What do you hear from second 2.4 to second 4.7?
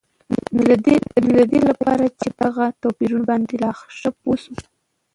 دغه توپيرونو باندي لا ښه پوه شو